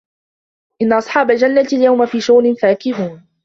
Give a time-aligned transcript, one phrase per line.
[0.81, 3.25] إِنَّ أَصحابَ الجَنَّةِ اليَومَ في شُغُلٍ فاكِهونَ